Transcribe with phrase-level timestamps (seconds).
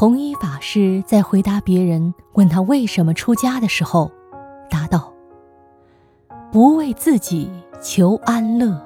[0.00, 4.10] 弘一法师在回答别人问他为什么出家的时候，
[4.70, 5.12] 答道
[6.50, 7.50] ：“不为自己
[7.82, 8.80] 求安乐，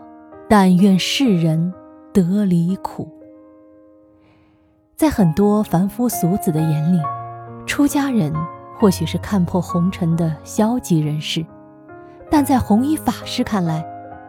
[0.48, 1.72] 但愿世人
[2.12, 3.08] 得离苦。”
[4.98, 7.00] 在很多凡夫俗子的眼里，
[7.64, 8.34] 出家人
[8.76, 11.46] 或许是看破红尘的消极人士，
[12.28, 13.86] 但在弘一法师看来，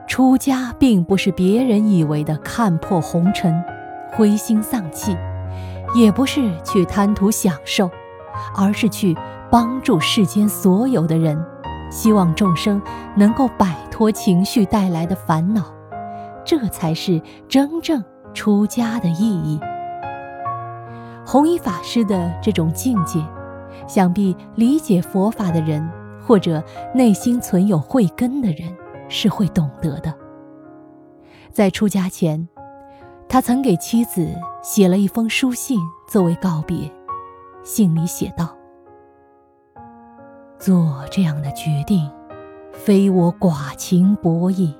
[0.07, 3.59] 出家并不是别人以为的看破红尘、
[4.11, 5.17] 灰心丧气。
[5.95, 7.89] 也不是去贪图享受，
[8.53, 9.17] 而是去
[9.49, 11.41] 帮助世间所有的人，
[11.89, 12.81] 希望众生
[13.15, 15.73] 能够摆脱情绪带来的烦恼，
[16.43, 18.03] 这才是真正
[18.33, 19.57] 出家的意义。
[21.25, 23.23] 弘一法师的这种境界，
[23.87, 25.89] 想必理解佛法的人
[26.21, 26.61] 或者
[26.93, 28.69] 内心存有慧根的人
[29.07, 30.13] 是会懂得的。
[31.53, 32.45] 在出家前。
[33.27, 36.89] 他曾给妻子写了一封书信作为告别，
[37.63, 38.55] 信里写道
[40.57, 42.09] ：“做这样的决定，
[42.71, 44.73] 非我寡情薄义，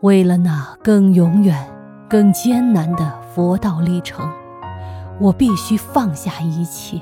[0.00, 1.70] 为了那更永远、
[2.08, 4.28] 更艰难的佛道历程，
[5.20, 7.00] 我必须放下一切。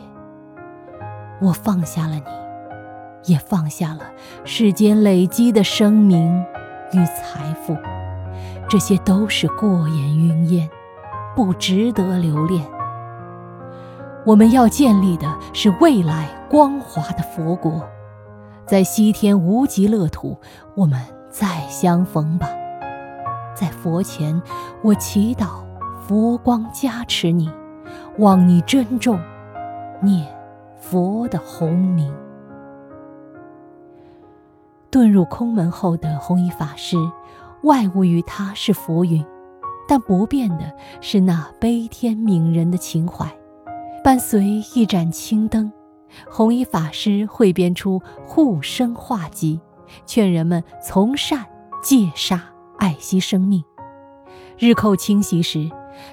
[1.40, 4.00] 我放下了你，也放下了
[4.44, 6.44] 世间累积的声名
[6.92, 7.74] 与财富。”
[8.72, 10.66] 这些都是过眼云烟，
[11.36, 12.66] 不值得留恋。
[14.24, 17.86] 我们要建立的是未来光华的佛国，
[18.64, 20.38] 在西天无极乐土，
[20.74, 22.48] 我们再相逢吧。
[23.54, 24.40] 在佛前，
[24.80, 25.62] 我祈祷
[26.00, 27.52] 佛光加持你，
[28.20, 29.20] 望你珍重
[30.00, 30.26] 念
[30.78, 32.10] 佛的洪名。
[34.90, 36.96] 遁入空门后的弘一法师。
[37.62, 39.24] 外物于他是浮云，
[39.88, 43.26] 但不变的是那悲天悯人的情怀。
[44.02, 45.72] 伴随一盏青灯，
[46.28, 49.60] 弘一法师汇编出护生画集，
[50.06, 51.46] 劝人们从善
[51.82, 52.42] 戒杀，
[52.78, 53.62] 爱惜生命。
[54.58, 55.70] 日寇侵袭时，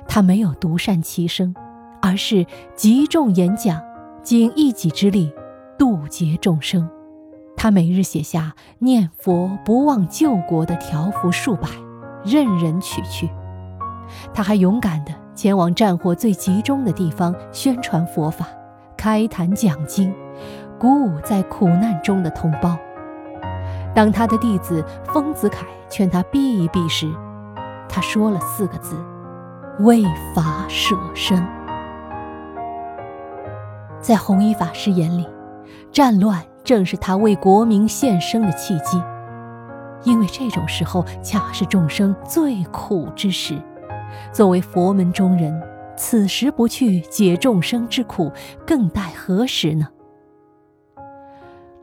[0.07, 1.55] 他没有独善其身，
[1.99, 2.45] 而是
[2.75, 3.81] 集众演讲，
[4.21, 5.31] 尽一己之力
[5.79, 6.87] 渡劫众生。
[7.61, 11.67] 他每日写下“念佛不忘救国”的条幅数百，
[12.23, 13.29] 任人取去。
[14.33, 18.47] 他还勇敢地前往战火最集中的地方宣传佛法，
[18.95, 20.15] 开坛讲经，
[20.79, 22.77] 鼓舞在苦难中的同胞。
[23.93, 27.11] 当他的弟子丰子恺劝他避一避时，
[27.89, 28.95] 他说了四个字
[29.83, 31.45] ：“为法舍身。”
[33.99, 35.27] 在弘一法师眼里，
[35.91, 36.41] 战乱。
[36.69, 39.01] 正是他为国民献身的契机，
[40.03, 43.59] 因为这种时候恰是众生最苦之时。
[44.31, 45.59] 作为佛门中人，
[45.97, 48.31] 此时不去解众生之苦，
[48.67, 49.87] 更待何时呢？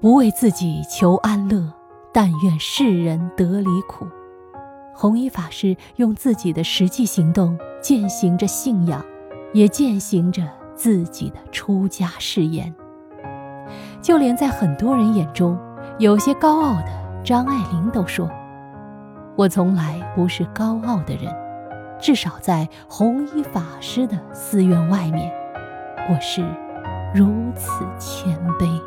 [0.01, 1.73] 不为自己求安乐，
[2.13, 4.07] 但愿世人得离苦。
[4.95, 9.05] 弘一法师用自己的实际行动践行着信仰，
[9.53, 10.45] 也践行着
[10.77, 12.73] 自己的出家誓言。
[14.07, 15.59] 就连在很多人眼中
[15.99, 18.31] 有些高傲的张爱玲都说
[19.35, 21.35] ：“我从来不是高傲的人，
[21.99, 25.29] 至少在弘一法师的寺院外面，
[26.09, 26.41] 我是
[27.13, 28.81] 如此谦卑。”